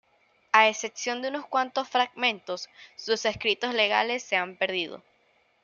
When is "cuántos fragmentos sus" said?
1.45-3.23